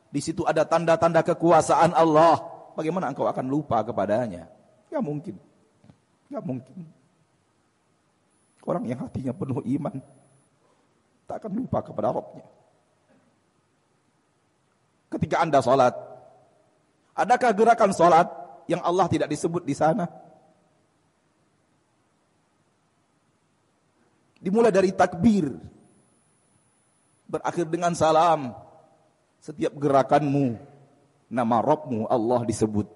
Di 0.08 0.24
situ 0.24 0.48
ada 0.48 0.64
tanda-tanda 0.64 1.20
kekuasaan 1.20 1.92
Allah. 1.92 2.57
Bagaimana 2.78 3.10
engkau 3.10 3.26
akan 3.26 3.50
lupa 3.50 3.82
kepadanya? 3.82 4.46
Ya 4.86 5.02
mungkin. 5.02 5.34
Ya 6.30 6.38
mungkin. 6.38 6.86
Orang 8.62 8.86
yang 8.86 9.02
hatinya 9.02 9.34
penuh 9.34 9.58
iman. 9.66 9.98
Tak 11.26 11.42
akan 11.42 11.52
lupa 11.58 11.82
kepada 11.82 12.14
Rabbnya. 12.14 12.46
Ketika 15.10 15.42
anda 15.42 15.58
sholat. 15.58 15.90
Adakah 17.18 17.50
gerakan 17.50 17.90
sholat 17.90 18.30
yang 18.70 18.78
Allah 18.86 19.10
tidak 19.10 19.26
disebut 19.26 19.66
di 19.66 19.74
sana? 19.74 20.06
Dimulai 24.38 24.70
dari 24.70 24.94
takbir, 24.94 25.50
berakhir 27.26 27.66
dengan 27.66 27.90
salam. 27.98 28.54
Setiap 29.42 29.74
gerakanmu, 29.74 30.77
nama 31.28 31.60
Robmu 31.60 32.08
Allah 32.08 32.44
disebut. 32.44 32.88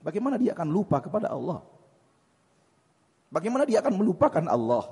Bagaimana 0.00 0.40
dia 0.40 0.56
akan 0.56 0.68
lupa 0.72 1.02
kepada 1.04 1.28
Allah? 1.28 1.60
Bagaimana 3.28 3.68
dia 3.68 3.84
akan 3.84 3.94
melupakan 4.00 4.44
Allah? 4.48 4.88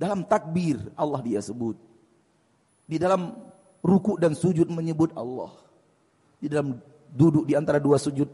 Dalam 0.00 0.24
takbir 0.26 0.80
Allah 0.96 1.20
dia 1.20 1.38
sebut. 1.44 1.76
Di 2.88 2.96
dalam 2.96 3.36
ruku 3.84 4.16
dan 4.16 4.32
sujud 4.32 4.66
menyebut 4.72 5.12
Allah 5.14 5.52
di 6.44 6.52
dalam 6.52 6.76
duduk 7.08 7.48
di 7.48 7.56
antara 7.56 7.80
dua 7.80 7.96
sujud 7.96 8.28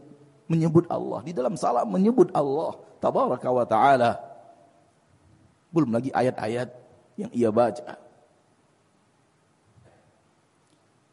menyebut 0.51 0.83
Allah, 0.91 1.23
di 1.23 1.31
dalam 1.31 1.55
salam 1.55 1.87
menyebut 1.87 2.27
Allah 2.35 2.75
tabaraka 2.99 3.47
wa 3.47 3.63
taala. 3.63 4.19
Belum 5.71 5.95
lagi 5.95 6.11
ayat-ayat 6.11 6.67
yang 7.15 7.31
ia 7.31 7.47
baca. 7.47 7.95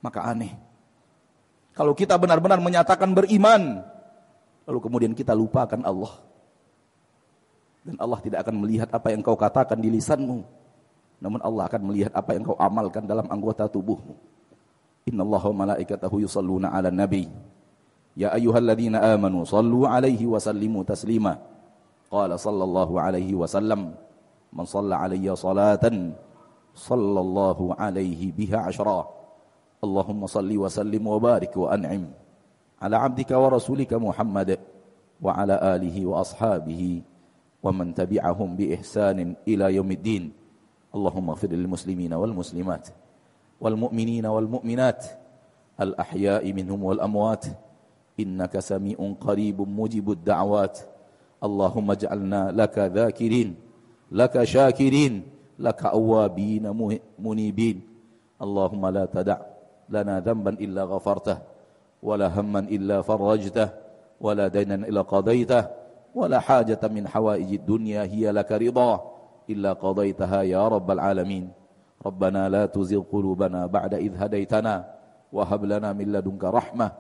maka 0.08 0.24
aneh. 0.24 0.56
Kalau 1.76 1.92
kita 1.92 2.16
benar-benar 2.16 2.58
menyatakan 2.58 3.12
beriman, 3.12 3.84
lalu 4.64 4.78
kemudian 4.80 5.12
kita 5.12 5.36
lupakan 5.36 5.78
Allah. 5.84 6.24
Dan 7.84 8.00
Allah 8.00 8.18
tidak 8.24 8.42
akan 8.42 8.56
melihat 8.64 8.88
apa 8.88 9.12
yang 9.12 9.20
kau 9.20 9.36
katakan 9.36 9.76
di 9.78 9.92
lisanmu. 9.92 10.42
Namun 11.20 11.40
Allah 11.44 11.68
akan 11.68 11.82
melihat 11.92 12.12
apa 12.16 12.34
yang 12.34 12.42
kau 12.48 12.56
amalkan 12.56 13.04
dalam 13.04 13.28
anggota 13.28 13.68
tubuhmu. 13.68 14.16
Inna 15.06 15.22
Allah 15.24 15.42
wa 15.52 15.56
malaikatahu 15.68 16.24
yusalluna 16.24 16.72
ala 16.72 16.88
nabi. 16.88 17.28
Ya 18.18 18.34
ayyuhalladzina 18.34 18.98
amanu 19.14 19.46
sallu 19.46 19.86
alaihi 19.86 20.26
wa 20.26 20.42
sallimu 20.42 20.82
taslima. 20.82 21.38
Qala 22.10 22.34
sallallahu 22.34 22.98
alaihi 22.98 23.36
wa 23.36 23.46
sallam. 23.46 23.94
Man 24.50 24.64
salla 24.64 25.04
alaiya 25.04 25.36
salatan 25.36 26.16
sallallahu 26.74 27.76
alaihi 27.76 28.34
biha 28.34 28.66
asyara. 28.66 29.17
اللهم 29.78 30.26
صل 30.26 30.50
وسلم 30.50 31.06
وبارك 31.06 31.56
وأنعم 31.56 32.04
على 32.82 32.96
عبدك 32.96 33.30
ورسولك 33.30 33.94
محمد 33.94 34.58
وعلى 35.22 35.54
آله 35.76 36.06
وأصحابه 36.06 37.02
ومن 37.62 37.94
تبعهم 37.94 38.56
بإحسان 38.56 39.36
إلى 39.48 39.74
يوم 39.74 39.90
الدين. 39.90 40.24
اللهم 40.94 41.30
اغفر 41.30 41.48
للمسلمين 41.48 42.12
والمسلمات 42.14 42.88
والمؤمنين 43.60 44.26
والمؤمنات 44.26 45.04
الأحياء 45.80 46.52
منهم 46.52 46.80
والأموات. 46.84 47.44
إنك 48.18 48.58
سميع 48.58 48.98
قريب 49.20 49.58
مجيب 49.62 50.10
الدعوات. 50.10 50.78
اللهم 51.38 51.90
اجعلنا 51.90 52.50
لك 52.50 52.78
ذاكرين 52.78 53.54
لك 54.10 54.42
شاكرين 54.42 55.22
لك 55.58 55.80
أوابين 55.86 56.66
منيبين. 57.18 57.76
اللهم 58.42 58.82
لا 58.86 59.04
تدع 59.06 59.38
لنا 59.90 60.20
ذنبا 60.20 60.50
إلا 60.50 60.84
غفرته 60.84 61.38
ولا 62.02 62.28
هما 62.28 62.58
إلا 62.58 63.02
فرجته 63.02 63.68
ولا 64.20 64.48
دينا 64.48 64.74
إلا 64.74 65.02
قضيته 65.02 65.64
ولا 66.14 66.38
حاجة 66.38 66.80
من 66.90 67.08
حوائج 67.08 67.52
الدنيا 67.52 68.02
هي 68.02 68.30
لك 68.32 68.52
رضا 68.52 68.92
إلا 69.50 69.72
قضيتها 69.72 70.42
يا 70.42 70.68
رب 70.68 70.90
العالمين. 70.90 71.50
ربنا 72.06 72.48
لا 72.48 72.66
تزغ 72.66 73.02
قلوبنا 73.12 73.66
بعد 73.66 73.94
إذ 73.94 74.12
هديتنا 74.22 74.74
وهب 75.32 75.64
لنا 75.64 75.92
من 75.92 76.06
لدنك 76.12 76.44
رحمة 76.44 76.92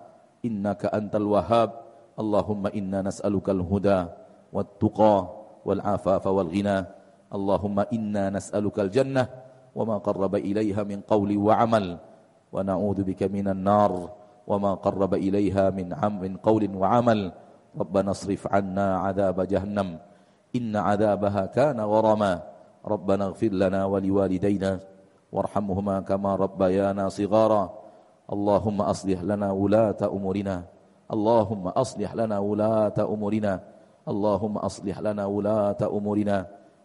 إنك 0.44 0.84
أنت 0.86 1.16
الوهاب. 1.16 1.70
اللهم 2.18 2.66
إنا 2.66 3.02
نسألك 3.02 3.46
الهدى 3.50 4.00
والتقى 4.52 5.16
والعفاف 5.64 6.24
والغنى. 6.26 6.78
اللهم 7.34 7.78
إنا 7.92 8.30
نسألك 8.30 8.76
الجنة 8.80 9.28
وما 9.74 9.98
قرب 9.98 10.34
إليها 10.34 10.82
من 10.82 11.00
قول 11.00 11.30
وعمل. 11.36 11.98
ونعوذ 12.52 12.98
بك 13.04 13.22
من 13.22 13.48
النار 13.48 13.92
وما 14.46 14.74
قرب 14.74 15.14
إليها 15.14 15.70
من 15.70 15.92
عم 15.92 16.20
من 16.20 16.36
قول 16.36 16.64
وعمل. 16.76 17.32
ربنا 17.78 18.10
اصرف 18.10 18.48
عنا 18.52 18.96
عذاب 18.98 19.40
جهنم. 19.40 19.98
إن 20.56 20.76
عذابها 20.76 21.46
كان 21.46 21.80
غرما. 21.80 22.42
ربنا 22.86 23.24
اغفر 23.24 23.52
لنا 23.52 23.84
ولوالدينا 23.84 24.80
وارحمهما 25.32 26.00
كما 26.00 26.34
ربيانا 26.34 27.08
صغارا. 27.08 27.64
اللهم 28.32 28.78
أصلح 28.80 29.22
لنا 29.22 29.52
ولاة 29.52 30.00
أمورنا. 30.02 30.56
اللهم 31.12 31.64
أصلح 31.68 32.14
لنا 32.14 32.38
ولاة 32.38 32.98
أمورنا. 32.98 33.54
اللهم 34.08 34.54
أصلح 34.58 34.96
لنا 35.00 35.24
ولاة 35.26 35.80
أمورنا. 35.84 36.38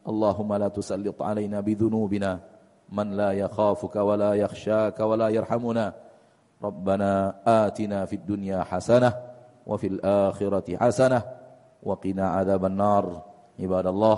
اللهم 0.08 0.50
لا 0.54 0.68
تسلط 0.68 1.22
علينا 1.24 1.60
بذنوبنا. 1.60 2.53
من 2.94 3.18
لا 3.18 3.32
يخافك 3.32 3.96
ولا 3.96 4.34
يخشاك 4.34 5.00
ولا 5.00 5.28
يرحمنا. 5.30 5.94
ربنا 6.64 7.36
آتنا 7.66 8.06
في 8.06 8.16
الدنيا 8.16 8.64
حسنة 8.64 9.14
وفي 9.68 9.88
الآخرة 9.88 10.78
حسنة 10.78 11.24
وقنا 11.84 12.26
عذاب 12.30 12.66
النار. 12.66 13.06
عباد 13.60 13.88
الله 13.88 14.18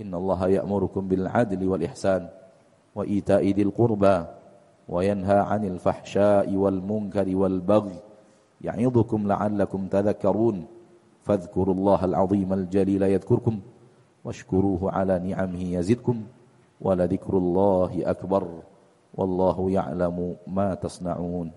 إن 0.00 0.14
الله 0.14 0.48
يأمركم 0.48 1.08
بالعدل 1.08 1.68
والإحسان 1.68 2.28
وإيتاء 2.94 3.44
ذي 3.46 3.62
القربى 3.62 4.24
وينهى 4.88 5.38
عن 5.38 5.64
الفحشاء 5.64 6.54
والمنكر 6.54 7.36
والبغي 7.36 7.98
يعظكم 8.60 9.28
لعلكم 9.28 9.86
تذكرون. 9.86 10.66
فاذكروا 11.22 11.74
الله 11.74 12.04
العظيم 12.04 12.52
الجليل 12.52 13.02
يذكركم 13.02 13.60
واشكروه 14.24 14.92
على 14.92 15.18
نعمه 15.18 15.62
يزدكم. 15.62 16.16
ولذكر 16.80 17.36
الله 17.36 18.10
أكبر 18.10 18.62
والله 19.14 19.70
يعلم 19.70 20.36
ما 20.46 20.74
تصنعون 20.74 21.52